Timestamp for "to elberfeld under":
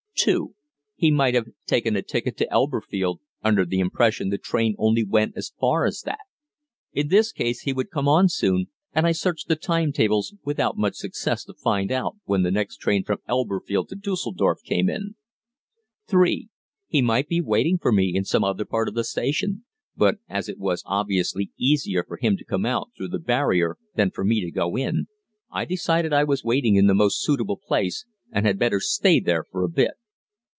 2.37-3.65